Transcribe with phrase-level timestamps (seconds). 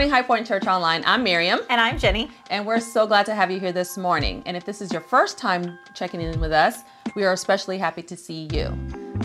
[0.00, 1.02] morning, High Point Church Online.
[1.04, 1.60] I'm Miriam.
[1.68, 2.30] And I'm Jenny.
[2.48, 4.42] And we're so glad to have you here this morning.
[4.46, 6.84] And if this is your first time checking in with us,
[7.14, 8.74] we are especially happy to see you.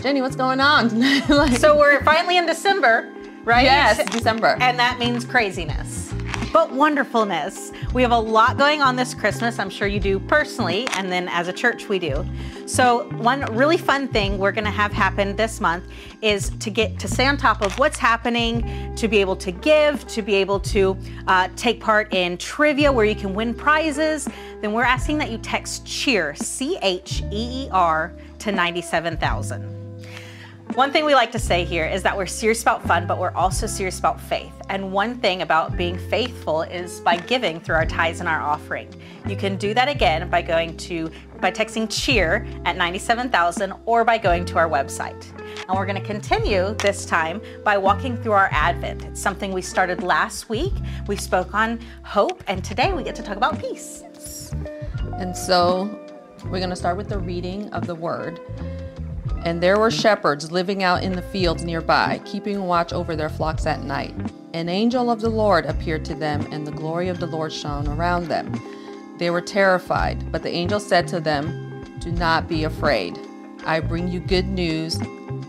[0.02, 1.00] Jenny, what's going on?
[1.30, 3.10] like, so we're finally in December,
[3.44, 3.64] right?
[3.64, 4.58] Yes, December.
[4.60, 6.12] And that means craziness
[6.52, 7.72] but wonderfulness.
[7.92, 9.58] We have a lot going on this Christmas.
[9.58, 12.24] I'm sure you do personally, and then as a church, we do.
[12.66, 15.84] So, one really fun thing we're going to have happen this month
[16.22, 20.06] is to get to stay on top of what's happening, to be able to give,
[20.08, 20.96] to be able to
[21.28, 24.28] uh, take part in trivia where you can win prizes.
[24.60, 29.75] Then we're asking that you text CHEER, C H E E R, to 97,000.
[30.74, 33.30] One thing we like to say here is that we're serious about fun, but we're
[33.30, 34.52] also serious about faith.
[34.68, 38.92] And one thing about being faithful is by giving through our tithes and our offering.
[39.26, 44.18] You can do that again by going to by texting cheer at 97,000 or by
[44.18, 45.24] going to our website.
[45.66, 49.04] And we're going to continue this time by walking through our Advent.
[49.04, 50.74] It's something we started last week.
[51.06, 54.02] We spoke on hope, and today we get to talk about peace.
[55.14, 55.98] And so
[56.44, 58.40] we're going to start with the reading of the word.
[59.46, 63.64] And there were shepherds living out in the fields nearby, keeping watch over their flocks
[63.64, 64.12] at night.
[64.54, 67.86] An angel of the Lord appeared to them, and the glory of the Lord shone
[67.86, 68.60] around them.
[69.18, 73.20] They were terrified, but the angel said to them, Do not be afraid.
[73.64, 74.98] I bring you good news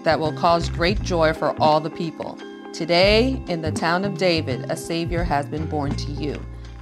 [0.03, 2.37] that will cause great joy for all the people.
[2.73, 6.39] Today, in the town of David, a Savior has been born to you.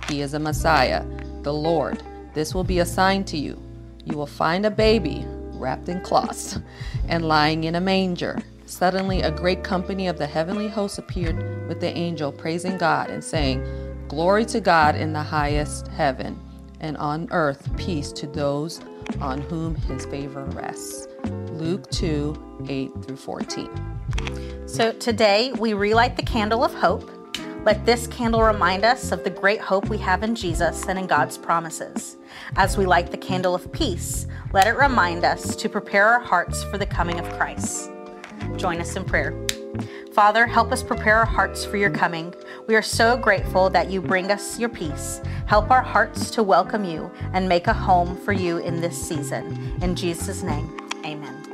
[0.10, 1.06] He is a Messiah,
[1.44, 2.04] the Lord.
[2.34, 3.58] This will be a sign to you.
[4.04, 6.60] You will find a baby wrapped in cloths,
[7.08, 8.40] and lying in a manger.
[8.66, 13.24] Suddenly, a great company of the heavenly hosts appeared with the angel, praising God and
[13.24, 13.64] saying,
[14.08, 16.40] Glory to God in the highest heaven,
[16.80, 18.80] and on earth peace to those
[19.22, 21.08] on whom his favor rests.
[21.52, 23.70] Luke 2 8 through 14.
[24.68, 27.10] So today we relight the candle of hope.
[27.66, 31.08] Let this candle remind us of the great hope we have in Jesus and in
[31.08, 32.16] God's promises.
[32.58, 36.64] As we light the candle of peace, let it remind us to prepare our hearts
[36.66, 37.90] for the coming of Christ.
[38.56, 39.34] Join us in prayer.
[40.14, 42.36] Father, help us prepare our hearts for your coming.
[42.68, 45.20] We are so grateful that you bring us your peace.
[45.48, 49.76] Help our hearts to welcome you and make a home for you in this season.
[49.82, 51.45] In Jesus' name, amen.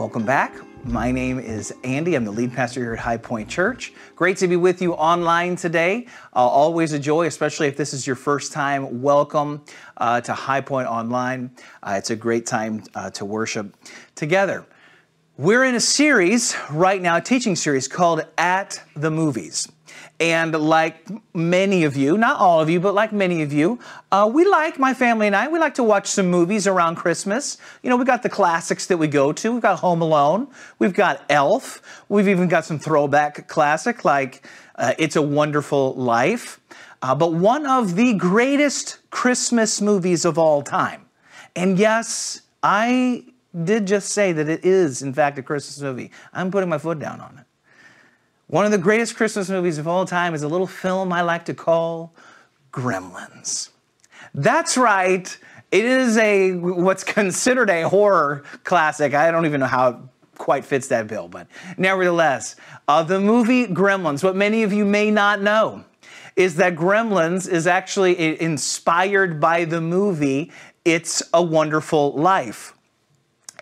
[0.00, 0.54] Welcome back.
[0.82, 2.14] My name is Andy.
[2.14, 3.92] I'm the lead pastor here at High Point Church.
[4.16, 6.06] Great to be with you online today.
[6.34, 9.02] Uh, always a joy, especially if this is your first time.
[9.02, 9.62] Welcome
[9.98, 11.50] uh, to High Point Online.
[11.82, 13.76] Uh, it's a great time uh, to worship
[14.14, 14.64] together.
[15.40, 19.66] We're in a series right now, a teaching series called At the Movies.
[20.20, 23.78] And like many of you, not all of you, but like many of you,
[24.12, 27.56] uh, we like, my family and I, we like to watch some movies around Christmas.
[27.82, 29.52] You know, we've got the classics that we go to.
[29.52, 30.46] We've got Home Alone,
[30.78, 31.80] we've got Elf,
[32.10, 34.46] we've even got some throwback classic like
[34.76, 36.60] uh, It's a Wonderful Life.
[37.00, 41.06] Uh, but one of the greatest Christmas movies of all time.
[41.56, 43.24] And yes, I
[43.64, 46.10] did just say that it is, in fact, a Christmas movie.
[46.32, 47.44] I'm putting my foot down on it.
[48.46, 51.44] One of the greatest Christmas movies of all time is a little film I like
[51.44, 52.12] to call
[52.72, 53.70] Gremlins.
[54.34, 55.36] That's right.
[55.70, 59.14] It is a what's considered a horror classic.
[59.14, 59.96] I don't even know how it
[60.36, 61.46] quite fits that bill, but
[61.78, 62.56] nevertheless,
[62.88, 64.24] uh, the movie Gremlins.
[64.24, 65.84] What many of you may not know
[66.34, 70.50] is that Gremlins is actually inspired by the movie
[70.84, 72.74] It's a Wonderful Life.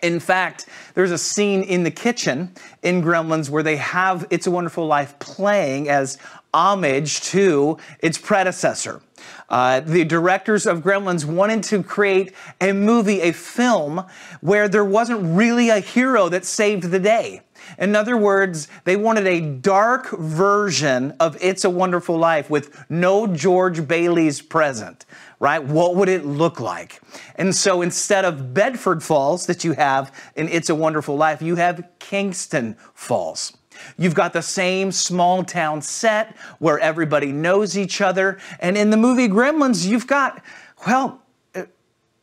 [0.01, 2.53] In fact, there's a scene in the kitchen
[2.83, 6.17] in Gremlins where they have It's a Wonderful Life playing as
[6.53, 9.01] homage to its predecessor.
[9.49, 14.05] Uh, the directors of Gremlins wanted to create a movie, a film,
[14.41, 17.41] where there wasn't really a hero that saved the day.
[17.77, 23.27] In other words, they wanted a dark version of It's a Wonderful Life with no
[23.27, 25.05] George Bailey's present
[25.39, 25.63] right?
[25.63, 27.01] What would it look like?
[27.35, 31.55] And so instead of Bedford Falls that you have in It's a Wonderful Life, you
[31.55, 33.57] have Kingston Falls.
[33.97, 38.37] You've got the same small town set where everybody knows each other.
[38.59, 40.43] And in the movie Gremlins, you've got,
[40.85, 41.21] well,
[41.55, 41.63] uh,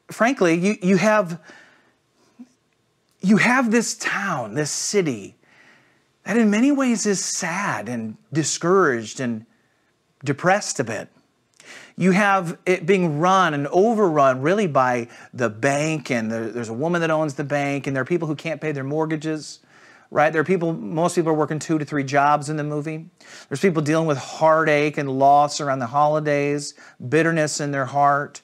[0.08, 1.40] frankly, you, you have
[3.22, 5.35] you have this town, this city,
[6.26, 9.46] that in many ways is sad and discouraged and
[10.22, 11.08] depressed a bit
[11.96, 17.00] you have it being run and overrun really by the bank, and there's a woman
[17.00, 19.60] that owns the bank, and there are people who can't pay their mortgages,
[20.10, 20.32] right?
[20.32, 23.06] There are people, most people are working two to three jobs in the movie.
[23.48, 26.74] There's people dealing with heartache and loss around the holidays,
[27.08, 28.42] bitterness in their heart.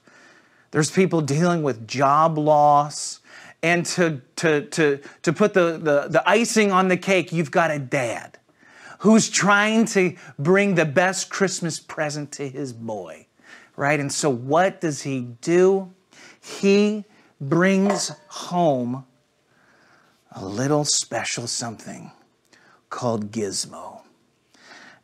[0.70, 3.20] There's people dealing with job loss.
[3.62, 7.70] And to, to, to, to put the, the, the icing on the cake, you've got
[7.70, 8.38] a dad
[8.98, 13.26] who's trying to bring the best Christmas present to his boy,
[13.76, 13.98] right?
[13.98, 15.92] And so, what does he do?
[16.40, 17.04] He
[17.40, 19.04] brings home
[20.32, 22.12] a little special something
[22.90, 24.02] called Gizmo.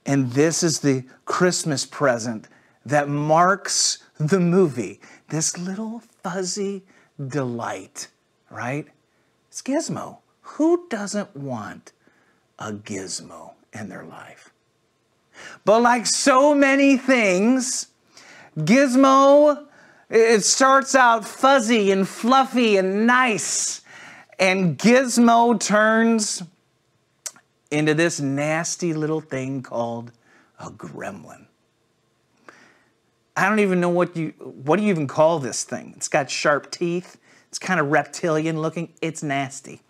[0.07, 2.49] And this is the Christmas present
[2.87, 5.01] that marks the movie.
[5.29, 6.85] This little fuzzy
[7.27, 8.09] delight,
[8.51, 8.87] right?
[9.51, 10.19] Gizmo.
[10.43, 11.93] Who doesn't want
[12.59, 13.53] a gizmo?
[13.73, 14.53] in their life.
[15.65, 17.89] But like so many things,
[18.57, 19.67] Gizmo,
[20.11, 23.83] it starts out fuzzy and fluffy and nice.
[24.39, 26.43] And Gizmo turns
[27.71, 30.11] into this nasty little thing called
[30.59, 31.47] a gremlin.
[33.37, 35.93] I don't even know what you what do you even call this thing?
[35.97, 37.17] It's got sharp teeth.
[37.49, 38.93] It's kind of reptilian looking.
[39.01, 39.81] It's nasty.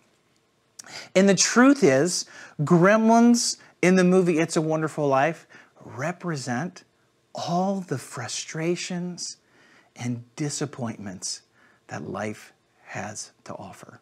[1.15, 2.25] And the truth is,
[2.61, 5.47] gremlins in the movie It's a Wonderful Life
[5.83, 6.83] represent
[7.35, 9.37] all the frustrations
[9.95, 11.41] and disappointments
[11.87, 12.53] that life
[12.83, 14.01] has to offer.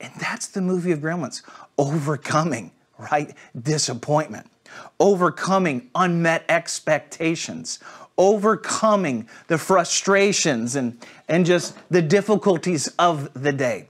[0.00, 1.42] And that's the movie of Gremlins
[1.78, 3.34] overcoming, right?
[3.60, 4.50] Disappointment,
[4.98, 7.78] overcoming unmet expectations,
[8.20, 13.88] overcoming the frustrations and, and just the difficulties of the day.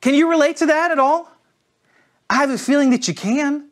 [0.00, 1.28] Can you relate to that at all?
[2.30, 3.64] I have a feeling that you can.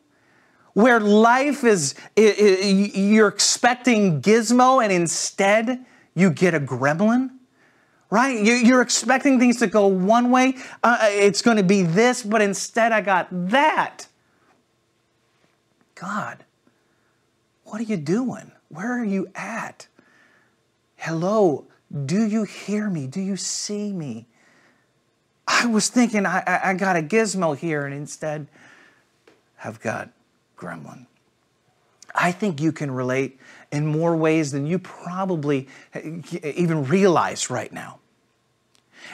[0.73, 7.29] Where life is, you're expecting gizmo and instead you get a gremlin,
[8.09, 8.43] right?
[8.43, 10.57] You're expecting things to go one way.
[10.83, 14.07] Uh, it's going to be this, but instead I got that.
[15.95, 16.43] God,
[17.63, 18.51] what are you doing?
[18.69, 19.87] Where are you at?
[20.95, 21.65] Hello,
[22.05, 23.07] do you hear me?
[23.07, 24.25] Do you see me?
[25.47, 28.47] I was thinking I, I, got a gizmo here and instead
[29.55, 30.09] have got
[30.57, 31.05] gremlin.
[32.13, 33.39] I think you can relate
[33.71, 37.99] in more ways than you probably eh, even realize right now.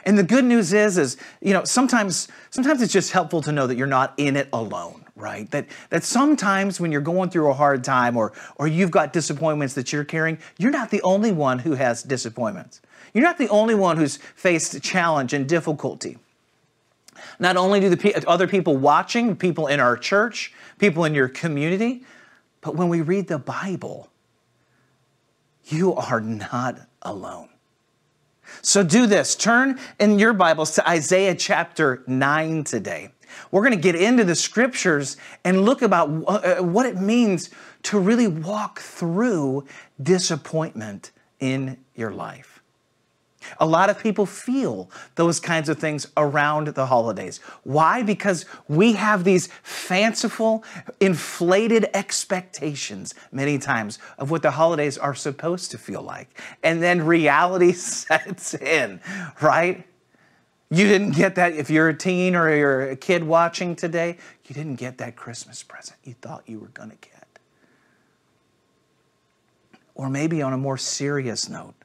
[0.05, 3.67] And the good news is, is you know, sometimes sometimes it's just helpful to know
[3.67, 5.49] that you're not in it alone, right?
[5.51, 9.73] That that sometimes when you're going through a hard time or or you've got disappointments
[9.75, 12.81] that you're carrying, you're not the only one who has disappointments.
[13.13, 16.17] You're not the only one who's faced challenge and difficulty.
[17.39, 22.03] Not only do the other people watching, people in our church, people in your community,
[22.61, 24.09] but when we read the Bible,
[25.65, 27.49] you are not alone.
[28.61, 29.35] So do this.
[29.35, 33.11] Turn in your Bibles to Isaiah chapter 9 today.
[33.51, 37.49] We're going to get into the scriptures and look about uh, what it means
[37.83, 39.65] to really walk through
[40.01, 42.53] disappointment in your life.
[43.59, 47.39] A lot of people feel those kinds of things around the holidays.
[47.63, 48.03] Why?
[48.03, 50.63] Because we have these fanciful,
[50.99, 56.29] inflated expectations many times of what the holidays are supposed to feel like.
[56.63, 59.01] And then reality sets in,
[59.41, 59.85] right?
[60.73, 64.55] You didn't get that if you're a teen or you're a kid watching today, you
[64.55, 67.27] didn't get that Christmas present you thought you were going to get.
[69.95, 71.75] Or maybe on a more serious note,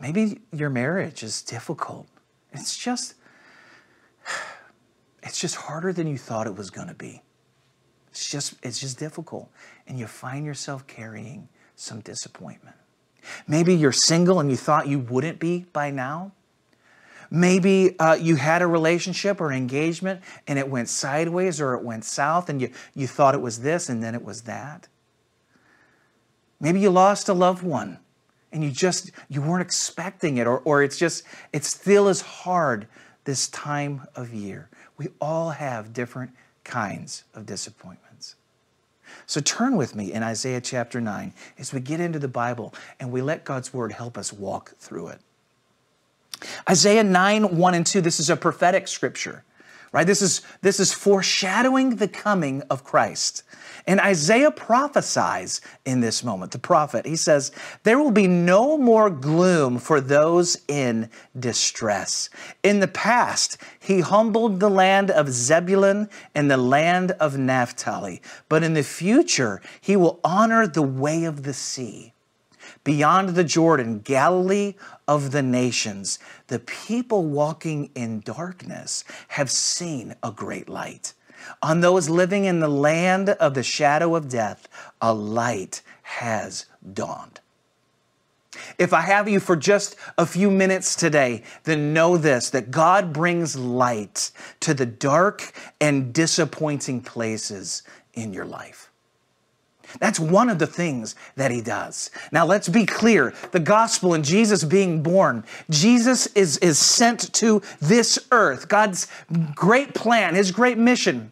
[0.00, 2.06] Maybe your marriage is difficult.
[2.52, 3.14] It's just
[5.22, 7.22] it's just harder than you thought it was going to be.
[8.10, 9.50] It's just it's just difficult
[9.86, 12.76] and you find yourself carrying some disappointment.
[13.48, 16.32] Maybe you're single and you thought you wouldn't be by now.
[17.30, 22.04] Maybe uh, you had a relationship or engagement and it went sideways or it went
[22.04, 24.88] south and you, you thought it was this and then it was that.
[26.60, 27.98] Maybe you lost a loved one
[28.52, 32.86] and you just you weren't expecting it or, or it's just it still is hard
[33.24, 34.68] this time of year.
[34.96, 36.30] We all have different
[36.62, 38.36] kinds of disappointments.
[39.26, 43.12] So turn with me in isaiah chapter 9 as we get into the bible and
[43.12, 45.20] we let god's word help us walk through it
[46.68, 49.44] isaiah 9 1 and 2 this is a prophetic scripture
[49.92, 53.42] right this is this is foreshadowing the coming of christ
[53.86, 57.04] and Isaiah prophesies in this moment, the prophet.
[57.04, 62.30] He says, There will be no more gloom for those in distress.
[62.62, 68.22] In the past, he humbled the land of Zebulun and the land of Naphtali.
[68.48, 72.14] But in the future, he will honor the way of the sea.
[72.84, 74.74] Beyond the Jordan, Galilee
[75.06, 76.18] of the nations,
[76.48, 81.12] the people walking in darkness have seen a great light.
[81.62, 84.68] On those living in the land of the shadow of death,
[85.00, 87.40] a light has dawned.
[88.78, 93.12] If I have you for just a few minutes today, then know this that God
[93.12, 94.30] brings light
[94.60, 97.82] to the dark and disappointing places
[98.14, 98.83] in your life.
[100.00, 102.10] That's one of the things that he does.
[102.32, 107.62] Now, let's be clear the gospel and Jesus being born, Jesus is, is sent to
[107.80, 108.68] this earth.
[108.68, 109.06] God's
[109.54, 111.30] great plan, his great mission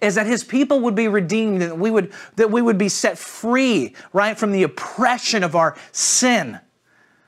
[0.00, 2.88] is that his people would be redeemed and that we would, that we would be
[2.88, 6.58] set free, right, from the oppression of our sin,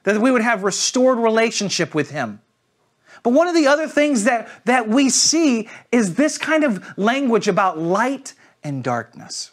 [0.05, 2.41] that we would have restored relationship with him.
[3.23, 7.49] But one of the other things that, that we see is this kind of language
[7.49, 9.51] about light and darkness.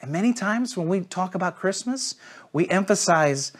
[0.00, 2.14] And many times when we talk about Christmas,
[2.52, 3.52] we emphasize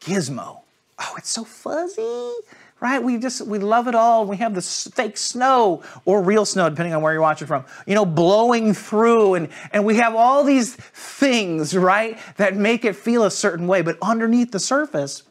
[0.00, 0.60] gizmo.
[0.98, 2.32] Oh, it's so fuzzy,
[2.80, 3.02] right?
[3.02, 4.26] We just, we love it all.
[4.26, 7.94] We have the fake snow or real snow, depending on where you're watching from, you
[7.94, 9.34] know, blowing through.
[9.34, 13.82] And, and we have all these things, right, that make it feel a certain way.
[13.82, 15.22] But underneath the surface,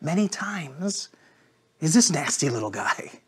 [0.00, 1.08] many times,
[1.80, 3.20] is this nasty little guy.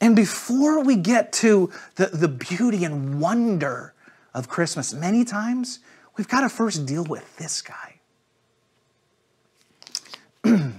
[0.00, 3.94] And before we get to the, the beauty and wonder
[4.34, 5.80] of Christmas, many times
[6.16, 8.00] we've got to first deal with this guy.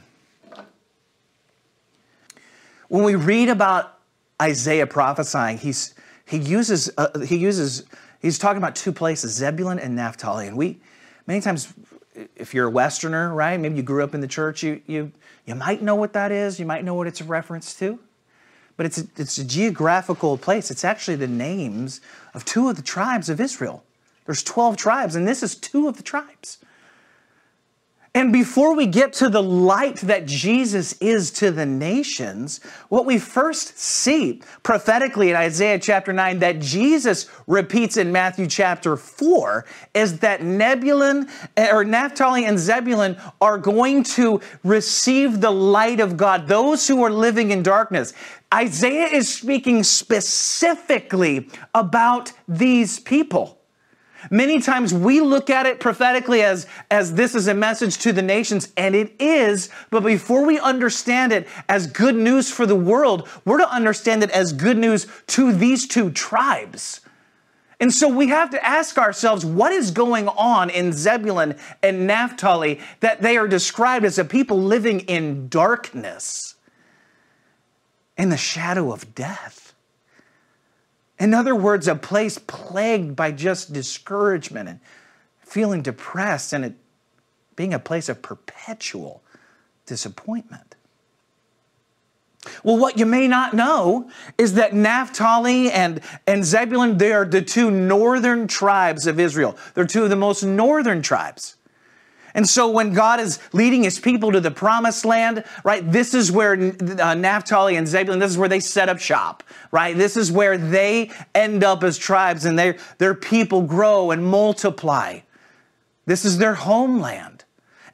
[2.87, 3.99] when we read about
[4.41, 5.93] Isaiah prophesying, he's,
[6.25, 7.83] he, uses, uh, he uses,
[8.21, 10.47] he's talking about two places, Zebulun and Naphtali.
[10.47, 10.79] And we,
[11.27, 11.73] many times,
[12.35, 15.11] if you're a Westerner, right, maybe you grew up in the church, you, you,
[15.45, 17.99] you might know what that is, you might know what it's a reference to
[18.77, 20.71] but it's a, it's a geographical place.
[20.71, 22.01] It's actually the names
[22.33, 23.83] of two of the tribes of Israel.
[24.25, 26.57] There's 12 tribes, and this is two of the tribes.
[28.13, 33.17] And before we get to the light that Jesus is to the nations, what we
[33.17, 40.19] first see prophetically in Isaiah chapter 9 that Jesus repeats in Matthew chapter 4 is
[40.19, 46.49] that Nebulun eh, or Naphtali and Zebulun are going to receive the light of God,
[46.49, 48.11] those who are living in darkness.
[48.53, 53.60] Isaiah is speaking specifically about these people.
[54.29, 58.21] Many times we look at it prophetically as, as this is a message to the
[58.21, 63.27] nations, and it is, but before we understand it as good news for the world,
[63.45, 67.01] we're to understand it as good news to these two tribes.
[67.79, 72.79] And so we have to ask ourselves what is going on in Zebulun and Naphtali
[72.99, 76.53] that they are described as a people living in darkness,
[78.17, 79.60] in the shadow of death.
[81.21, 84.79] In other words, a place plagued by just discouragement and
[85.39, 86.73] feeling depressed and it
[87.55, 89.21] being a place of perpetual
[89.85, 90.73] disappointment.
[92.63, 94.09] Well, what you may not know
[94.39, 99.55] is that Naphtali and, and Zebulun, they are the two northern tribes of Israel.
[99.75, 101.55] They're two of the most northern tribes.
[102.33, 106.31] And so when God is leading his people to the promised land, right, this is
[106.31, 109.95] where uh, Naphtali and Zebulun, this is where they set up shop, right?
[109.95, 115.19] This is where they end up as tribes and their, their people grow and multiply.
[116.05, 117.43] This is their homeland.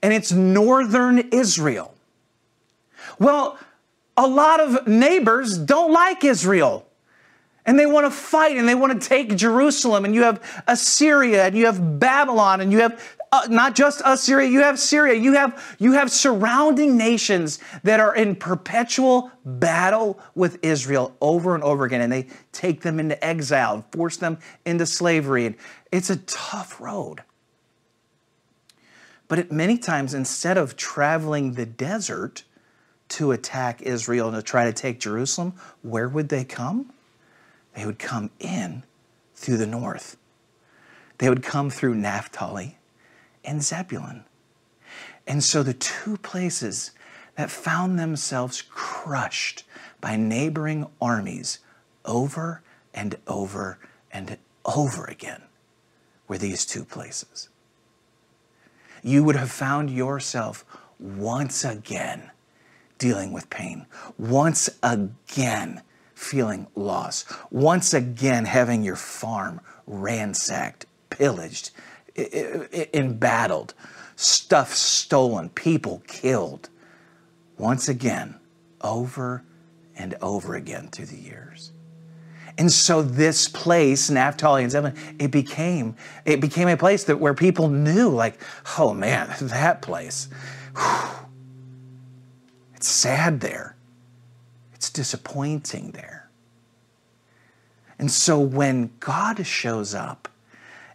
[0.03, 1.95] And it's northern Israel.
[3.19, 3.57] Well,
[4.15, 6.87] a lot of neighbors don't like Israel
[7.67, 10.05] and they want to fight and they want to take Jerusalem.
[10.05, 14.49] And you have Assyria and you have Babylon and you have uh, not just Assyria,
[14.49, 20.59] you have Syria, you have, you have surrounding nations that are in perpetual battle with
[20.63, 24.85] Israel over and over again, and they take them into exile and force them into
[24.85, 25.45] slavery.
[25.45, 25.55] And
[25.91, 27.23] it's a tough road.
[29.27, 32.43] But it, many times, instead of traveling the desert
[33.09, 36.93] to attack Israel and to try to take Jerusalem, where would they come?
[37.73, 38.83] They would come in
[39.35, 40.17] through the north.
[41.17, 42.76] They would come through Naphtali
[43.47, 44.25] and Zebulun.
[45.25, 46.91] And so the two places
[47.35, 49.63] that found themselves crushed
[49.99, 51.59] by neighboring armies
[52.05, 52.61] over
[52.93, 53.79] and over
[54.11, 55.43] and over again
[56.27, 57.49] were these two places.
[59.01, 60.65] You would have found yourself
[60.99, 62.31] once again
[62.97, 63.85] dealing with pain,
[64.17, 65.83] once again
[66.15, 71.71] feeling loss, once again having your farm ransacked, pillaged,
[72.17, 73.73] embattled,
[74.15, 76.69] stuff stolen, people killed.
[77.57, 78.39] Once again,
[78.81, 79.43] over
[79.95, 81.71] and over again through the years.
[82.57, 85.95] And so this place, Naphtali and Zebulun, it became
[86.25, 88.39] it became a place that where people knew, like,
[88.79, 90.27] oh man, that place.
[90.75, 91.09] Whew,
[92.75, 93.75] it's sad there.
[94.73, 96.29] It's disappointing there.
[97.99, 100.27] And so when God shows up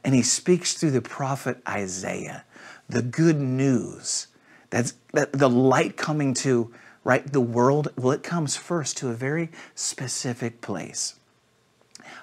[0.05, 2.45] and he speaks through the prophet Isaiah
[2.89, 4.29] the good news
[4.71, 6.73] that's that the light coming to
[7.05, 11.17] right the world well it comes first to a very specific place.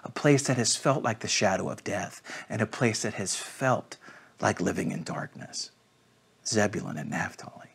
[0.03, 3.35] A place that has felt like the shadow of death and a place that has
[3.35, 3.97] felt
[4.39, 5.71] like living in darkness.
[6.45, 7.69] Zebulun and naphtali.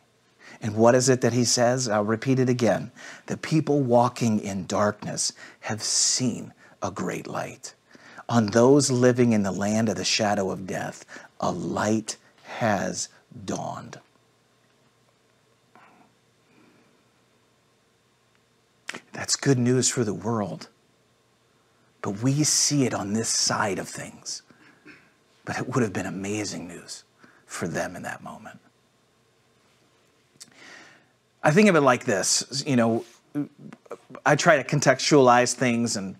[0.61, 1.87] And what is it that he says?
[1.87, 2.91] I'll repeat it again.
[3.27, 7.75] The people walking in darkness have seen a great light
[8.27, 11.05] on those living in the land of the shadow of death
[11.39, 13.09] a light has
[13.45, 13.99] dawned
[19.15, 20.67] That's good news for the world.
[22.01, 24.41] But we see it on this side of things.
[25.45, 27.05] But it would have been amazing news
[27.45, 28.59] for them in that moment.
[31.41, 33.05] I think of it like this you know,
[34.25, 36.17] I try to contextualize things, and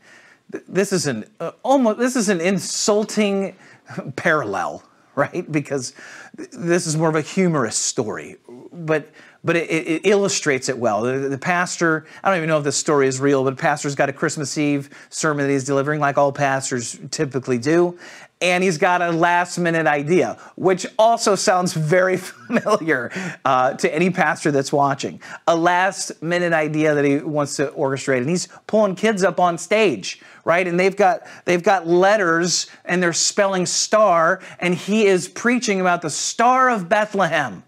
[0.50, 3.56] this is an uh, almost this is an insulting
[4.16, 4.84] parallel,
[5.16, 5.50] right?
[5.52, 5.94] Because
[6.36, 8.38] this is more of a humorous story,
[8.72, 9.10] but
[9.46, 11.04] but it, it, illustrates it well.
[11.04, 13.94] The, the, pastor, I don't even know if this story is real, but a pastor's
[13.94, 17.98] got a Christmas Eve sermon that he's delivering, like all pastors typically do.
[18.42, 23.12] And he's got a last minute idea, which also sounds very familiar
[23.46, 25.22] uh, to any pastor that's watching.
[25.48, 28.18] A last minute idea that he wants to orchestrate.
[28.18, 30.68] And he's pulling kids up on stage, right?
[30.68, 36.02] And they've got, they've got letters and they're spelling star, and he is preaching about
[36.02, 37.64] the star of Bethlehem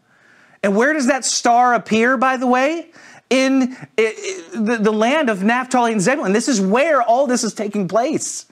[0.63, 2.91] and where does that star appear, by the way?
[3.29, 6.31] In the, land of Naphtali and Zebulun.
[6.31, 8.45] This is where all this is taking place.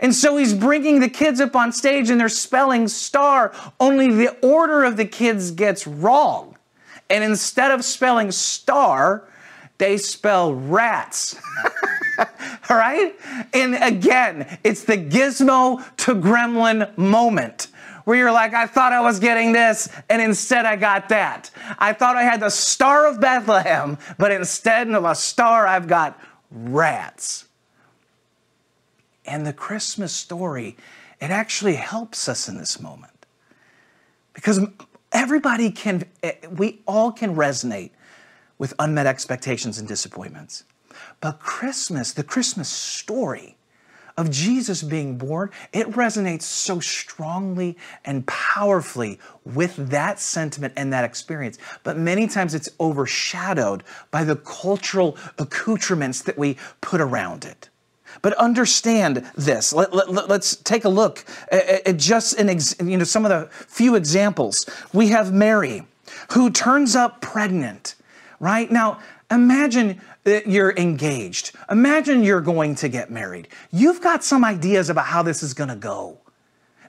[0.00, 4.36] And so he's bringing the kids up on stage and they're spelling star, only the
[4.40, 6.56] order of the kids gets wrong.
[7.10, 9.28] And instead of spelling star,
[9.78, 11.36] they spell rats.
[12.70, 13.14] All right?
[13.52, 17.68] And again, it's the gizmo to gremlin moment
[18.08, 21.50] where you're like, I thought I was getting this, and instead I got that.
[21.78, 26.18] I thought I had the Star of Bethlehem, but instead of a star, I've got
[26.50, 27.44] rats.
[29.26, 30.78] And the Christmas story,
[31.20, 33.26] it actually helps us in this moment.
[34.32, 34.60] Because
[35.12, 37.90] everybody can, eh, we all can resonate
[38.56, 40.64] with unmet expectations and disappointments.
[41.20, 43.57] But Christmas, the Christmas story,
[44.18, 51.04] of Jesus being born, it resonates so strongly and powerfully with that sentiment and that
[51.04, 51.56] experience.
[51.84, 57.70] But many times it's overshadowed by the cultural accoutrements that we put around it.
[58.20, 59.72] But understand this.
[59.72, 63.30] Let, us let, take a look at, at just an ex, you know some of
[63.30, 64.68] the few examples.
[64.92, 65.86] We have Mary,
[66.32, 67.94] who turns up pregnant.
[68.40, 69.00] Right now,
[69.30, 71.52] imagine that you're engaged.
[71.70, 73.48] Imagine you're going to get married.
[73.70, 76.18] You've got some ideas about how this is going to go.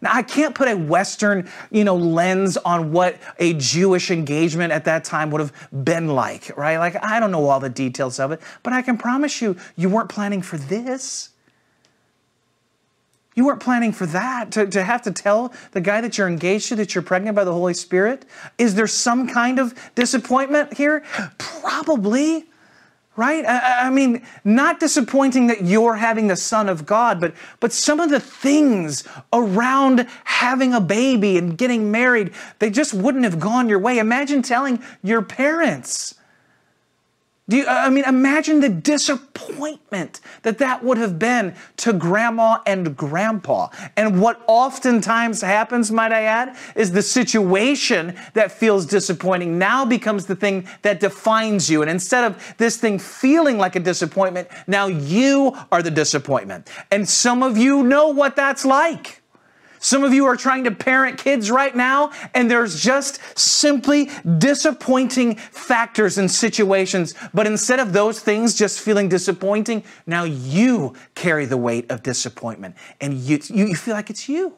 [0.02, 4.86] Now, I can't put a Western, you know, lens on what a Jewish engagement at
[4.86, 6.78] that time would have been like, right?
[6.78, 9.89] Like, I don't know all the details of it, but I can promise you, you
[9.89, 11.32] weren't planning for this.
[13.35, 16.69] You weren't planning for that, to, to have to tell the guy that you're engaged
[16.69, 18.25] to that you're pregnant by the Holy Spirit.
[18.57, 21.03] Is there some kind of disappointment here?
[21.37, 22.49] Probably
[23.19, 23.45] right?
[23.45, 27.99] I, I, mean, not disappointing that you're having the Son of God, but, but some
[27.99, 33.67] of the things around having a baby and getting married, they just wouldn't have gone
[33.67, 33.97] your way.
[33.97, 36.15] Imagine telling your parents,
[37.49, 42.95] do you, I mean, imagine the disappointment that that would have been to grandma and
[42.95, 43.69] grandpa.
[43.97, 50.27] And what oftentimes happens, might I add, is the situation that feels disappointing now becomes
[50.27, 51.81] the thing that defines you.
[51.81, 56.69] And instead of this thing feeling like a disappointment, now you are the disappointment.
[56.91, 59.18] And some of you know what that's like.
[59.79, 65.35] Some of you are trying to parent kids right now, and there's just simply disappointing
[65.35, 67.15] factors and situations.
[67.33, 72.75] But instead of those things just feeling disappointing, now you carry the weight of disappointment,
[72.99, 74.53] and you, you feel like it's you.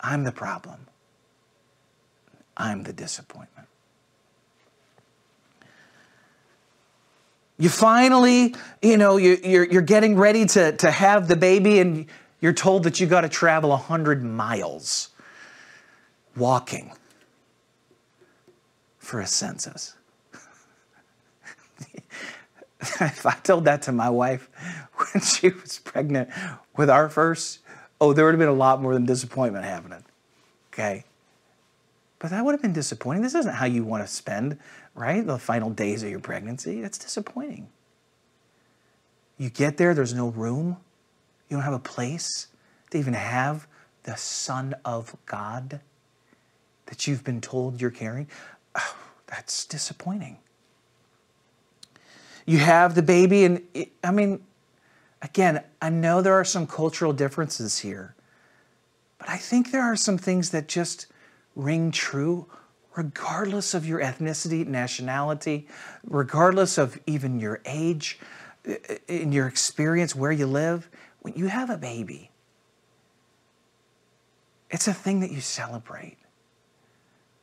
[0.00, 0.86] I'm the problem.
[2.56, 3.68] I'm the disappointment.
[7.58, 12.06] You finally, you know, you, you're, you're getting ready to, to have the baby, and
[12.40, 15.10] you're told that you got to travel 100 miles
[16.36, 16.92] walking
[18.98, 19.94] for a census.
[22.80, 24.48] if I told that to my wife
[24.96, 26.28] when she was pregnant
[26.76, 27.60] with our first,
[28.00, 30.04] oh, there would have been a lot more than disappointment happening.
[30.72, 31.04] Okay?
[32.18, 33.22] But that would have been disappointing.
[33.22, 34.58] This isn't how you want to spend,
[34.94, 35.26] right?
[35.26, 36.80] The final days of your pregnancy.
[36.80, 37.68] That's disappointing.
[39.38, 40.78] You get there, there's no room
[41.48, 42.48] You don't have a place
[42.90, 43.66] to even have
[44.04, 45.80] the Son of God
[46.86, 48.28] that you've been told you're carrying.
[48.74, 50.38] Oh, that's disappointing.
[52.46, 54.40] You have the baby, and it, I mean,
[55.20, 58.14] again, I know there are some cultural differences here,
[59.18, 61.06] but I think there are some things that just
[61.56, 62.46] ring true
[62.96, 65.68] regardless of your ethnicity, nationality,
[66.04, 68.18] regardless of even your age,
[69.06, 70.88] in your experience, where you live.
[71.26, 72.30] When you have a baby,
[74.70, 76.18] it's a thing that you celebrate.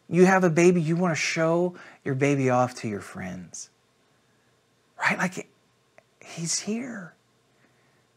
[0.08, 3.70] You have a baby, you want to show your baby off to your friends.
[4.98, 5.18] Right?
[5.18, 5.50] Like,
[6.24, 7.14] he's here.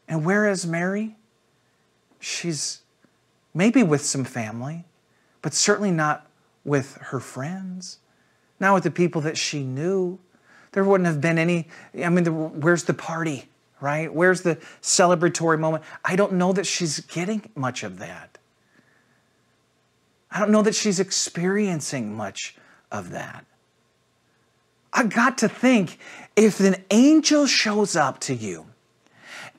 [0.07, 1.17] And where is Mary?
[2.21, 2.83] She's
[3.53, 4.85] maybe with some family,
[5.43, 6.29] but certainly not
[6.65, 7.99] with her friends,
[8.61, 10.21] not with the people that she knew.
[10.71, 11.67] There wouldn't have been any,
[12.05, 13.49] I mean, the, where's the party,
[13.81, 14.13] right?
[14.13, 15.85] Where's the celebratory moment?
[16.05, 18.39] I don't know that she's getting much of that.
[20.31, 22.57] I don't know that she's experiencing much
[22.91, 23.45] of that.
[24.93, 25.99] I got to think
[26.37, 28.67] if an angel shows up to you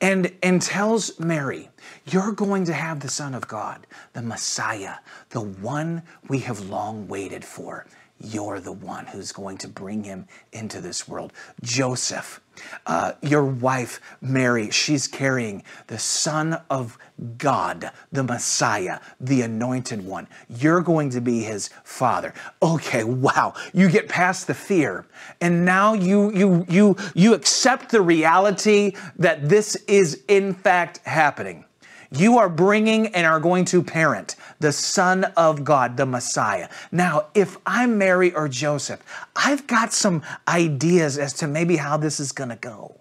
[0.00, 1.70] and, and tells Mary,
[2.06, 4.96] You're going to have the Son of God, the Messiah,
[5.30, 7.86] the one we have long waited for
[8.20, 11.32] you're the one who's going to bring him into this world.
[11.62, 12.40] Joseph,
[12.86, 16.98] uh, your wife, Mary, she's carrying the Son of
[17.36, 20.26] God, the Messiah, the Anointed One.
[20.48, 22.34] You're going to be his father.
[22.62, 23.54] Okay, wow.
[23.72, 25.06] You get past the fear,
[25.40, 31.64] and now you you you you accept the reality that this is in fact happening.
[32.10, 36.68] You are bringing and are going to parent the Son of God, the Messiah.
[36.90, 39.02] Now, if I'm Mary or Joseph,
[39.36, 42.94] I've got some ideas as to maybe how this is going to go.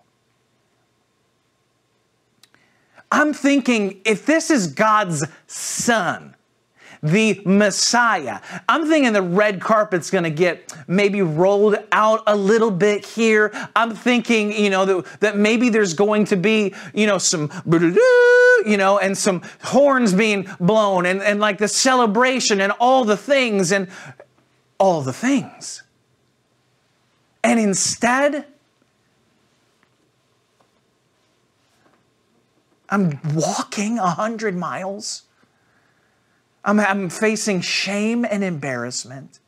[3.12, 6.36] I'm thinking if this is God's Son,
[7.02, 8.40] the Messiah.
[8.68, 13.52] I'm thinking the red carpet's going to get maybe rolled out a little bit here.
[13.76, 18.78] I'm thinking, you know, that, that maybe there's going to be, you know, some, you
[18.78, 23.72] know, and some horns being blown and, and like the celebration and all the things
[23.72, 23.88] and
[24.80, 25.84] all the things.
[27.44, 28.46] And instead,
[32.90, 35.24] I'm walking a hundred miles
[36.68, 39.40] I'm, I'm facing shame and embarrassment.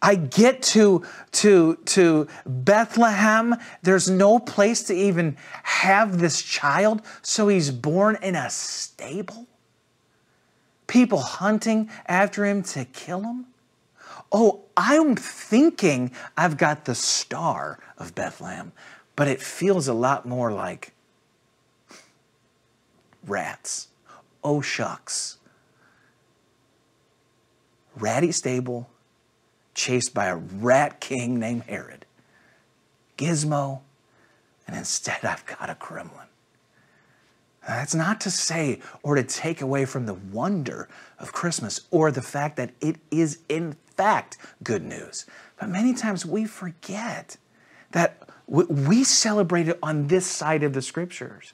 [0.00, 3.56] I get to, to, to Bethlehem.
[3.82, 9.48] There's no place to even have this child, so he's born in a stable.
[10.86, 13.46] People hunting after him to kill him.
[14.32, 18.72] Oh, I'm thinking I've got the star of Bethlehem,
[19.16, 20.92] but it feels a lot more like
[23.26, 23.88] rats.
[24.42, 25.39] Oh, shucks
[28.00, 28.88] ratty stable,
[29.74, 32.06] chased by a rat king named Herod.
[33.16, 33.80] Gizmo,
[34.66, 36.26] and instead I've got a gremlin.
[37.66, 42.22] That's not to say or to take away from the wonder of Christmas or the
[42.22, 45.26] fact that it is, in fact, good news.
[45.58, 47.36] But many times we forget
[47.92, 51.52] that we celebrate it on this side of the scriptures.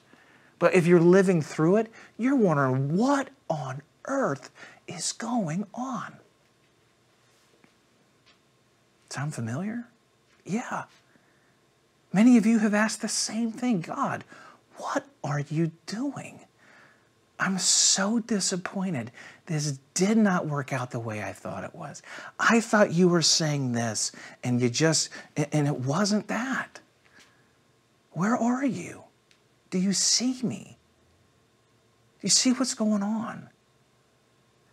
[0.59, 4.49] But if you're living through it, you're wondering what on earth
[4.87, 6.15] is going on.
[9.09, 9.85] Sound familiar?
[10.45, 10.83] Yeah.
[12.13, 14.23] Many of you have asked the same thing God,
[14.77, 16.39] what are you doing?
[17.39, 19.11] I'm so disappointed.
[19.45, 22.01] This did not work out the way I thought it was.
[22.39, 24.11] I thought you were saying this,
[24.43, 26.79] and you just, and it wasn't that.
[28.11, 29.03] Where are you?
[29.69, 30.77] Do you see me?
[32.19, 33.49] Do you see what's going on?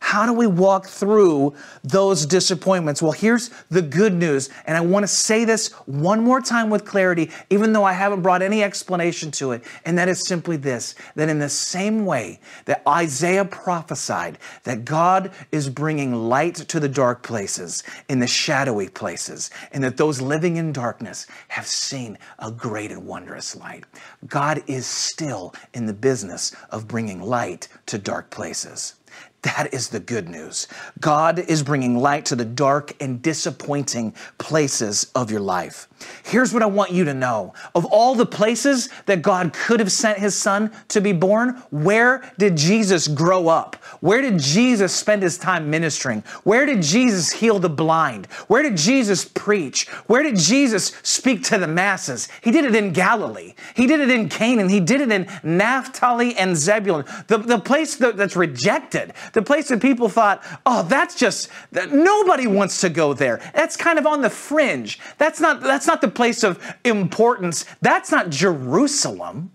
[0.05, 3.01] How do we walk through those disappointments?
[3.01, 4.51] Well, here's the good news.
[4.67, 8.21] And I want to say this one more time with clarity, even though I haven't
[8.21, 9.65] brought any explanation to it.
[9.87, 15.33] And that is simply this that in the same way that Isaiah prophesied that God
[15.51, 20.59] is bringing light to the dark places, in the shadowy places, and that those living
[20.59, 23.85] in darkness have seen a great and wondrous light.
[24.27, 28.97] God is still in the business of bringing light to dark places.
[29.45, 30.67] That is the good news.
[31.01, 35.87] God is bringing light to the dark and disappointing places of your life.
[36.25, 37.55] Here's what I want you to know.
[37.75, 42.23] Of all the places that God could have sent his son to be born, where
[42.39, 43.77] did Jesus grow up?
[44.01, 46.25] Where did Jesus spend his time ministering?
[46.45, 48.27] Where did Jesus heal the blind?
[48.49, 49.89] Where did Jesus preach?
[50.07, 52.29] Where did Jesus speak to the masses?
[52.43, 53.55] He did it in Galilee.
[53.75, 54.69] He did it in Canaan.
[54.69, 57.05] He did it in Naphtali and Zebulun.
[57.27, 61.51] The, the place that, that's rejected, the place that people thought, oh, that's just,
[61.91, 63.41] nobody wants to go there.
[63.55, 64.99] That's kind of on the fringe.
[65.19, 67.65] That's not, that's not the place of importance.
[67.81, 69.51] That's not Jerusalem.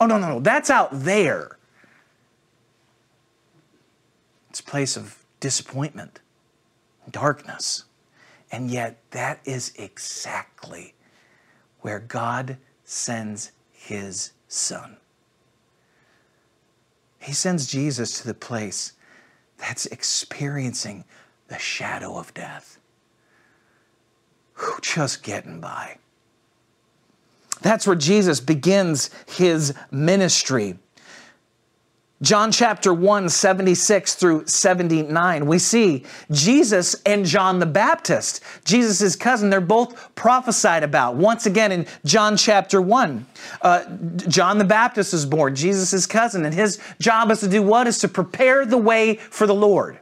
[0.00, 0.40] Oh, no, no, no.
[0.40, 1.58] That's out there.
[4.48, 6.20] It's a place of disappointment,
[7.10, 7.84] darkness.
[8.50, 10.94] And yet, that is exactly
[11.82, 14.96] where God sends his son.
[17.20, 18.94] He sends Jesus to the place
[19.58, 21.04] that's experiencing
[21.48, 22.79] the shadow of death.
[24.82, 25.98] Just getting by.
[27.62, 30.78] That's where Jesus begins his ministry.
[32.22, 39.48] John chapter 1, 76 through 79, we see Jesus and John the Baptist, Jesus' cousin,
[39.48, 41.16] they're both prophesied about.
[41.16, 43.26] Once again in John chapter 1,
[43.62, 43.84] uh,
[44.28, 47.86] John the Baptist is born, Jesus' cousin, and his job is to do what?
[47.86, 49.98] Is to prepare the way for the Lord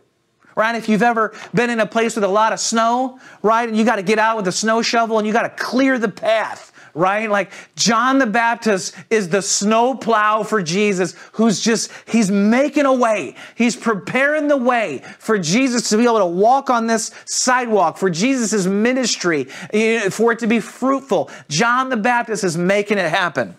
[0.59, 0.75] right?
[0.75, 3.85] If you've ever been in a place with a lot of snow, right, and you
[3.85, 6.73] got to get out with a snow shovel and you got to clear the path
[6.95, 7.31] right?
[7.31, 12.93] Like John the Baptist is the snow plow for Jesus who's just, he's making a
[12.93, 13.37] way.
[13.55, 18.11] He's preparing the way for Jesus to be able to walk on this sidewalk, for
[18.11, 21.31] Jesus' ministry, eh, for it to be fruitful.
[21.49, 23.57] John the Baptist is making it happen.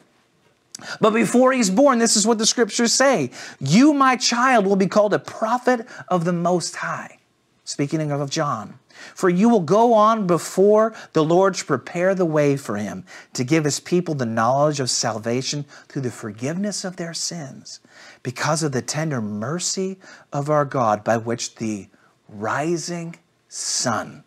[1.00, 4.88] But before he's born, this is what the scriptures say You, my child, will be
[4.88, 7.20] called a prophet of the Most High.
[7.64, 8.80] Speaking of John.
[9.16, 13.44] For you will go on before the Lord to prepare the way for him, to
[13.44, 17.80] give his people the knowledge of salvation through the forgiveness of their sins,
[18.24, 20.00] because of the tender mercy
[20.34, 21.88] of our God, by which the
[22.28, 23.16] rising
[23.48, 24.24] sun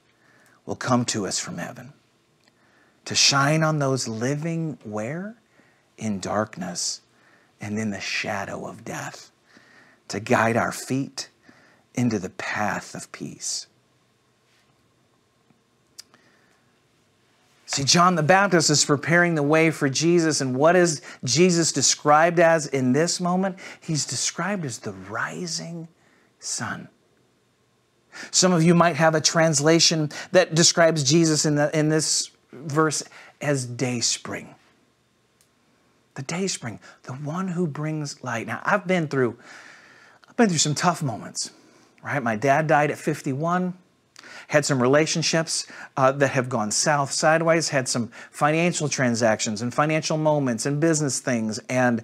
[0.65, 1.93] will come to us from heaven,
[3.05, 5.37] to shine on those living where?
[6.03, 7.01] In darkness
[7.61, 9.31] and in the shadow of death,
[10.09, 11.29] to guide our feet
[11.95, 13.69] into the path of peace.
[17.67, 20.41] See, John the Baptist is preparing the way for Jesus.
[20.41, 23.57] And what is Jesus described as in this moment?
[23.81, 25.87] He's described as the rising
[26.41, 26.89] sun.
[28.33, 33.05] Some of you might have a translation that describes Jesus in, the, in this verse
[33.41, 34.55] as day spring.
[36.15, 38.47] The day spring, the one who brings light.
[38.47, 39.39] Now, I've been through,
[40.29, 41.51] I've been through some tough moments,
[42.03, 42.23] right?
[42.23, 43.75] My dad died at 51
[44.49, 50.17] had some relationships uh, that have gone south, sideways, had some financial transactions and financial
[50.17, 52.03] moments and business things and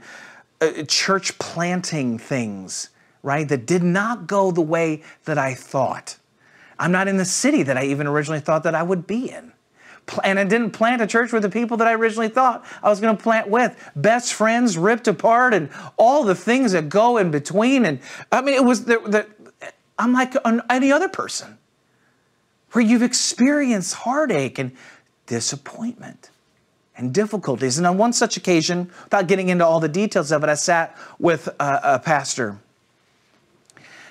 [0.61, 2.91] uh, church planting things,
[3.23, 6.17] right, that did not go the way that I thought.
[6.79, 9.53] I'm not in the city that I even originally thought that I would be in.
[10.25, 13.01] And I didn't plant a church with the people that I originally thought I was
[13.01, 13.77] going to plant with.
[13.95, 17.85] Best friends ripped apart and all the things that go in between.
[17.85, 18.01] And
[18.33, 19.27] I mean, it was the
[19.99, 20.35] I'm like
[20.71, 21.59] any other person
[22.73, 24.73] where you've experienced heartache and
[25.27, 26.31] disappointment
[26.97, 27.79] and difficulties.
[27.79, 30.97] And on one such occasion, without getting into all the details of it, I sat
[31.19, 32.59] with a, a pastor.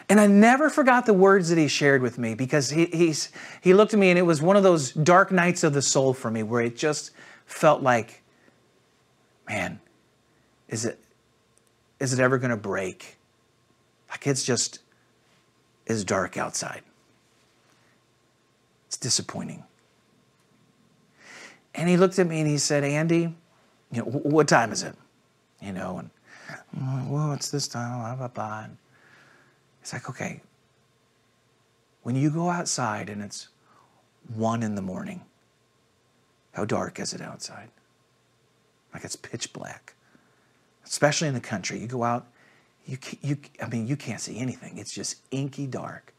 [0.10, 3.30] And I never forgot the words that he shared with me because he, he's,
[3.62, 6.13] he looked at me and it was one of those dark nights of the soul
[6.13, 7.12] for me where it just
[7.46, 8.22] felt like,
[9.50, 9.82] man,
[10.70, 11.00] is it,
[12.00, 13.17] is it ever going to break?
[14.10, 14.80] Like it's just,
[15.86, 16.84] is dark outside.
[18.88, 19.63] It's disappointing.
[21.76, 23.36] And he looked at me and he said, Andy,
[23.91, 24.96] you know, what time is it?
[25.62, 28.67] You know, and well, it's this time, blah, blah, blah.
[29.88, 30.41] It's like, okay,
[32.04, 33.47] when you go outside and it's
[34.36, 35.21] one in the morning,
[36.52, 37.69] how dark is it outside?
[38.93, 39.93] Like it's pitch black.
[40.86, 41.80] Especially in the country.
[41.80, 42.28] You go out,
[42.86, 44.78] you, you, I mean, you can't see anything.
[44.78, 46.13] It's just inky dark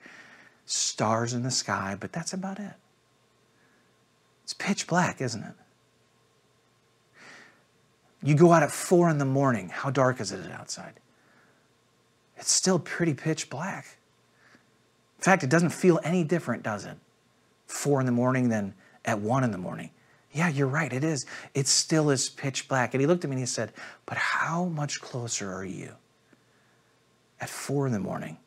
[0.64, 2.72] stars in the sky, but that's about it.
[4.44, 5.54] It's pitch black, isn't it?
[8.22, 9.68] You go out at four in the morning.
[9.68, 10.94] How dark is it outside?
[12.38, 13.98] It's still pretty pitch black.
[15.18, 16.96] In fact, it doesn't feel any different, does it?
[17.66, 18.74] Four in the morning than
[19.05, 19.90] at one in the morning.
[20.33, 21.27] Yeah, you're right, it is.
[21.55, 22.94] It still is pitch black.
[22.94, 23.72] And he looked at me and he said,
[24.07, 25.94] But how much closer are you
[27.40, 28.38] at four in the morning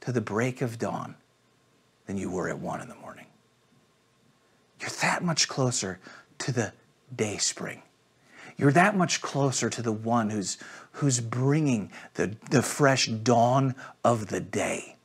[0.00, 1.16] to the break of dawn
[2.06, 3.26] than you were at one in the morning.
[4.80, 5.98] you're that much closer
[6.38, 6.72] to the
[7.14, 7.82] day spring.
[8.58, 10.58] You're that much closer to the one who's,
[10.92, 14.97] who's bringing the, the fresh dawn of the day.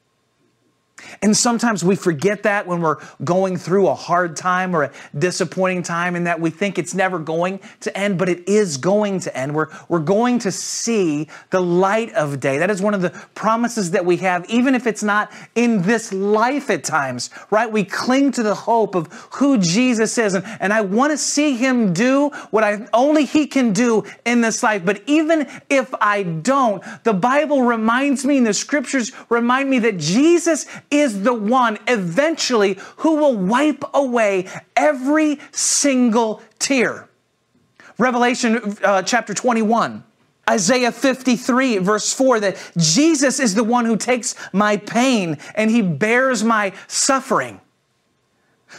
[1.22, 5.84] And sometimes we forget that when we're going through a hard time or a disappointing
[5.84, 9.38] time, and that we think it's never going to end, but it is going to
[9.38, 9.54] end.
[9.56, 12.58] We're, we're going to see the light of day.
[12.58, 16.12] That is one of the promises that we have, even if it's not in this
[16.13, 17.72] life at times, right?
[17.72, 20.34] We cling to the hope of who Jesus is.
[20.34, 24.42] And, and I want to see him do what I only he can do in
[24.42, 24.86] this life.
[24.86, 29.98] But even if I don't, the Bible reminds me and the scriptures remind me that
[29.98, 37.10] Jesus is the one eventually who will wipe away every single tear.
[37.98, 40.04] Revelation uh, chapter 21.
[40.50, 45.82] Isaiah 53, verse 4, that Jesus is the one who takes my pain and he
[45.82, 47.62] bears my suffering.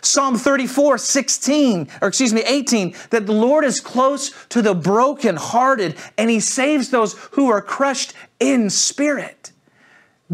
[0.02, 5.96] Psalm 34, 16, or excuse me, 18, that the Lord is close to the brokenhearted
[6.18, 9.52] and he saves those who are crushed in spirit.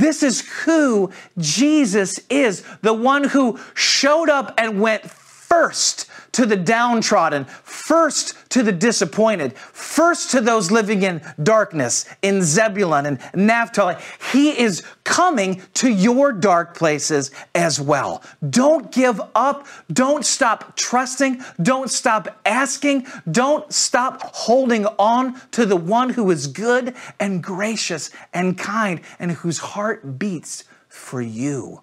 [0.01, 5.05] This is who Jesus is, the one who showed up and went
[5.51, 12.41] first to the downtrodden, first to the disappointed, first to those living in darkness in
[12.41, 13.97] Zebulun and Naphtali.
[14.31, 18.23] He is coming to your dark places as well.
[18.49, 19.67] Don't give up.
[19.93, 21.43] Don't stop trusting.
[21.61, 23.09] Don't stop asking.
[23.29, 29.33] Don't stop holding on to the one who is good and gracious and kind and
[29.33, 31.83] whose heart beats for you.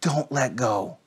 [0.00, 0.98] Don't let go.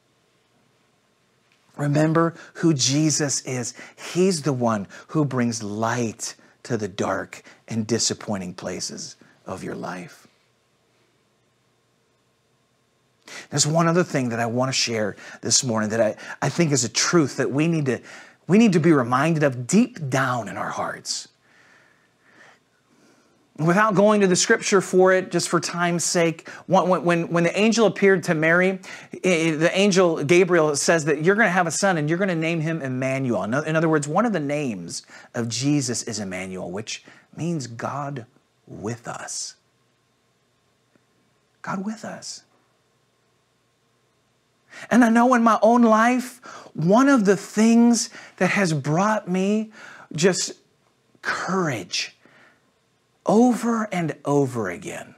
[1.79, 3.73] Remember who Jesus is.
[4.13, 9.15] He's the one who brings light to the dark and disappointing places
[9.45, 10.27] of your life.
[13.49, 16.73] There's one other thing that I want to share this morning that I, I think
[16.73, 18.01] is a truth that we need to
[18.47, 21.27] we need to be reminded of deep down in our hearts
[23.59, 27.59] without going to the scripture for it, just for time's sake, when, when, when the
[27.59, 28.79] angel appeared to Mary,
[29.13, 32.17] eh, eh, the angel Gabriel says that you're going to have a son and you're
[32.17, 33.43] going to name him Emmanuel.
[33.43, 37.03] In other words, one of the names of Jesus is Emmanuel, which
[37.35, 38.25] means God
[38.65, 39.55] with us.
[41.61, 42.43] God with us.
[44.89, 46.39] And I know in my own life,
[46.73, 49.71] one of the things that has brought me
[50.13, 50.53] just
[51.21, 52.15] courage
[53.25, 55.15] over and over again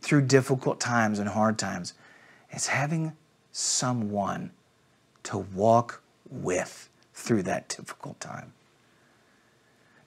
[0.00, 1.94] through difficult times and hard times
[2.50, 3.12] is having
[3.52, 4.50] someone
[5.22, 8.52] to walk with through that difficult time.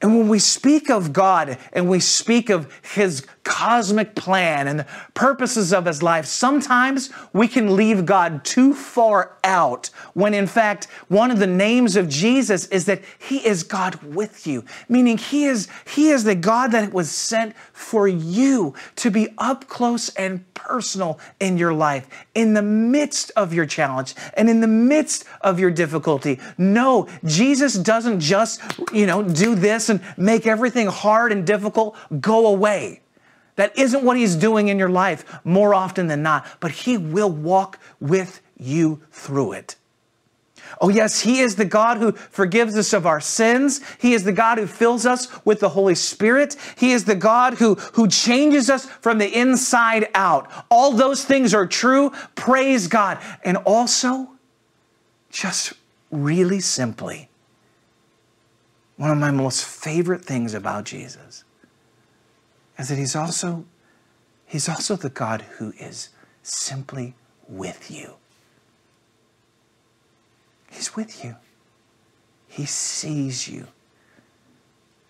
[0.04, 4.88] And when we speak of God and we speak of His cosmic plan and the
[5.14, 10.86] purposes of His life, sometimes we can leave God too far out when, in fact,
[11.08, 15.46] one of the names of Jesus is that He is God with you, meaning He
[15.46, 20.44] is, he is the God that was sent for you to be up close and
[20.54, 25.60] personal in your life, in the midst of your challenge and in the midst of
[25.60, 26.40] your difficulty.
[26.58, 28.62] No, Jesus doesn't just,
[28.94, 33.02] you know, do this and make everything hard and difficult go away.
[33.56, 37.30] That isn't what he's doing in your life more often than not, but he will
[37.30, 39.76] walk with you through it.
[40.82, 43.82] Oh, yes, He is the God who forgives us of our sins.
[44.00, 46.56] He is the God who fills us with the Holy Spirit.
[46.78, 50.50] He is the God who, who changes us from the inside out.
[50.70, 52.12] All those things are true.
[52.36, 53.20] Praise God.
[53.44, 54.30] And also,
[55.30, 55.74] just
[56.12, 57.30] really simply,
[58.98, 61.44] one of my most favorite things about Jesus
[62.78, 63.66] is that he's also
[64.46, 66.10] he's also the God who is
[66.42, 67.16] simply
[67.48, 68.16] with you.
[70.70, 71.36] He's with you.
[72.48, 73.68] He sees you.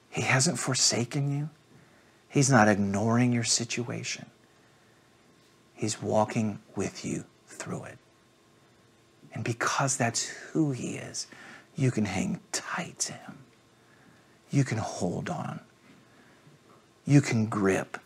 [0.10, 1.50] He hasn't forsaken you.
[2.30, 4.28] He's not ignoring your situation.
[5.74, 7.98] He's walking with you through it.
[9.34, 11.28] And because that's who He is,
[11.76, 13.43] you can hang tight to Him.
[14.54, 15.60] You can hold on.
[17.06, 17.98] You can grip.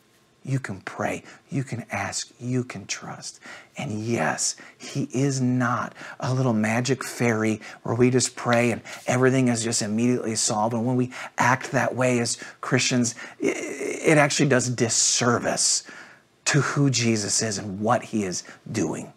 [0.45, 1.24] You can pray.
[1.50, 2.32] You can ask.
[2.39, 3.41] You can trust.
[3.78, 9.50] And yes, He is not a little magic fairy where we just pray and everything
[9.50, 10.74] is just immediately solved.
[10.74, 15.84] And when we act that way as Christians, it actually does disservice
[16.45, 19.12] to who Jesus is and what He is doing.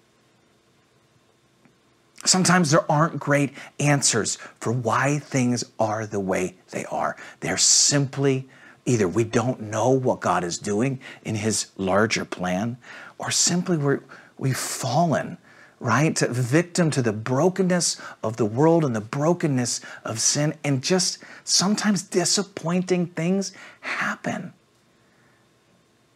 [2.25, 7.17] Sometimes there aren't great answers for why things are the way they are.
[7.41, 8.49] They're simply
[8.87, 12.79] Either we don't know what God is doing in His larger plan,
[13.19, 14.01] or simply we're,
[14.39, 15.39] we've fallen
[15.83, 16.19] right?
[16.19, 22.03] Victim to the brokenness of the world and the brokenness of sin, and just sometimes
[22.03, 24.53] disappointing things happen.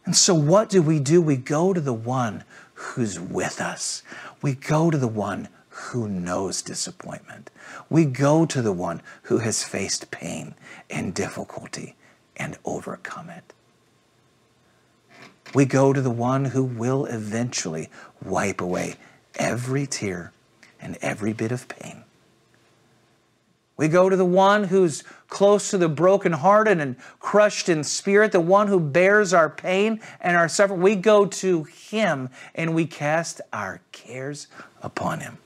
[0.05, 1.19] And so, what do we do?
[1.19, 2.43] We go to the one
[2.75, 4.03] who's with us.
[4.43, 7.51] We go to the one who knows disappointment.
[7.89, 10.55] We go to the one who has faced pain
[10.89, 11.95] and difficulty
[12.37, 13.53] and overcome it.
[15.53, 17.89] We go to the one who will eventually
[18.23, 18.95] wipe away
[19.35, 20.31] every tear
[20.79, 22.05] and every bit of pain.
[23.75, 28.39] We go to the one who's close to the brokenhearted and crushed in spirit, the
[28.39, 30.81] one who bears our pain and our suffering.
[30.81, 34.47] We go to him and we cast our cares
[34.81, 35.37] upon him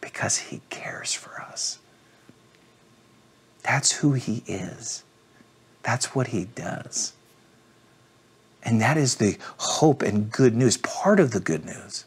[0.00, 1.78] because he cares for us.
[3.62, 5.04] That's who he is.
[5.82, 7.12] That's what he does.
[8.62, 10.76] And that is the hope and good news.
[10.76, 12.04] Part of the good news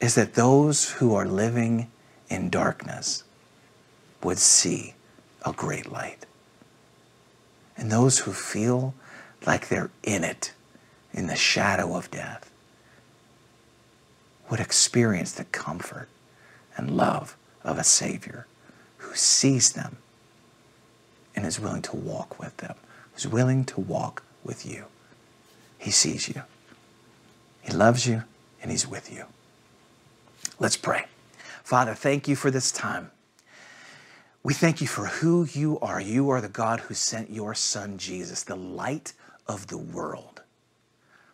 [0.00, 1.90] is that those who are living
[2.28, 3.24] in darkness
[4.22, 4.94] would see
[5.44, 6.26] a great light.
[7.76, 8.94] And those who feel
[9.46, 10.52] like they're in it,
[11.12, 12.50] in the shadow of death,
[14.50, 16.08] would experience the comfort
[16.76, 18.46] and love of a Savior
[18.98, 19.96] who sees them
[21.34, 22.74] and is willing to walk with them,
[23.12, 24.84] who's willing to walk with you.
[25.78, 26.42] He sees you,
[27.62, 28.24] He loves you,
[28.62, 29.26] and He's with you.
[30.58, 31.06] Let's pray.
[31.62, 33.10] Father, thank you for this time.
[34.42, 36.00] We thank you for who you are.
[36.00, 39.14] You are the God who sent your Son, Jesus, the light
[39.46, 40.33] of the world.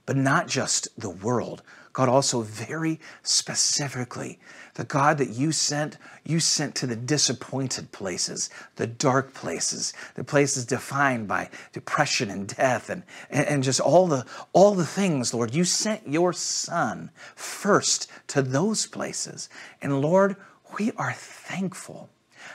[0.07, 4.39] But not just the world, God also very specifically,
[4.75, 10.23] the God that you sent, you sent to the disappointed places, the dark places, the
[10.23, 15.55] places defined by depression and death and, and, just all the, all the things, Lord.
[15.55, 19.49] You sent your Son first to those places.
[19.83, 20.37] And Lord,
[20.79, 22.09] we are thankful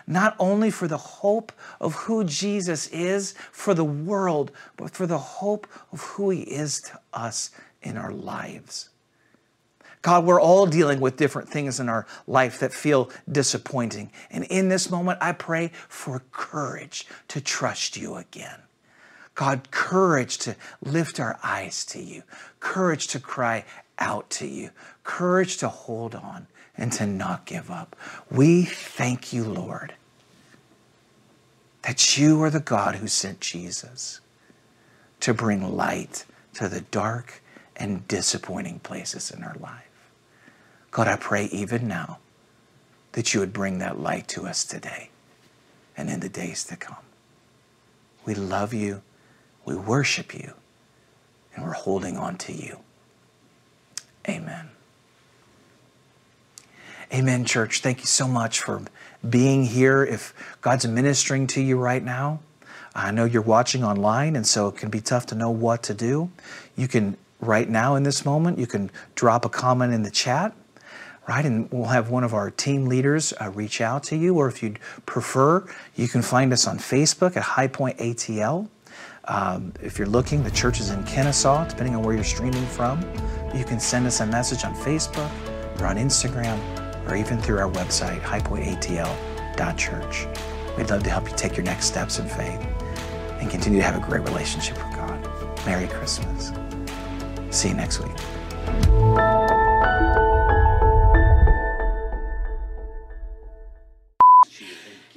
[0.08, 5.18] not only for the hope of who Jesus is for the world, but for the
[5.18, 7.52] hope of who he is to us
[7.82, 8.90] in our lives.
[10.02, 14.12] God, we're all dealing with different things in our life that feel disappointing.
[14.30, 18.60] And in this moment, I pray for courage to trust you again.
[19.36, 22.24] God, courage to lift our eyes to you,
[22.62, 23.66] courage to cry
[24.00, 24.72] out to you,
[25.04, 27.96] courage to hold on and to not give up.
[28.32, 29.94] We thank you, Lord,
[31.84, 34.22] that you are the God who sent Jesus
[35.20, 37.42] to bring light to the dark
[37.76, 39.84] and disappointing places in our life.
[40.92, 42.20] God, I pray even now
[43.12, 45.10] that you would bring that light to us today
[45.98, 47.04] and in the days to come.
[48.26, 49.02] We love you,
[49.66, 50.54] we worship you,
[51.56, 52.80] and we're holding on to you.
[54.28, 54.70] Amen.
[57.14, 57.82] Amen, church.
[57.82, 58.82] Thank you so much for
[59.28, 60.04] being here.
[60.04, 62.40] If God's ministering to you right now,
[62.96, 65.94] I know you're watching online, and so it can be tough to know what to
[65.94, 66.32] do.
[66.76, 70.54] You can, right now in this moment, you can drop a comment in the chat
[71.28, 71.46] right?
[71.46, 74.62] And we'll have one of our team leaders uh, reach out to you, or if
[74.62, 78.68] you'd prefer, you can find us on Facebook at High Point ATL.
[79.28, 83.02] Um, if you're looking, the church is in Kennesaw, depending on where you're streaming from.
[83.56, 85.32] You can send us a message on Facebook
[85.80, 86.60] or on Instagram
[87.08, 90.28] or even through our website, highpointatl.church.
[90.78, 92.60] We'd love to help you take your next steps in faith
[93.40, 95.66] and continue to have a great relationship with God.
[95.66, 96.52] Merry Christmas.
[97.50, 98.12] See you next week.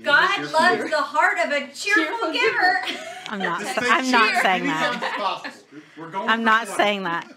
[0.03, 2.81] God loves the heart of a cheerful, giver.
[3.31, 3.63] I'm not.
[3.79, 5.55] I'm not saying that.
[5.97, 6.77] We're going I'm not 20.
[6.77, 7.35] saying that.